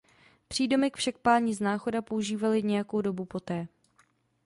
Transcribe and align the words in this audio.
Přídomek 0.47 0.97
však 0.97 1.17
páni 1.17 1.55
z 1.55 1.59
Náchoda 1.59 2.01
používali 2.01 2.63
nějakou 2.63 3.01
dobu 3.01 3.25
poté. 3.25 3.67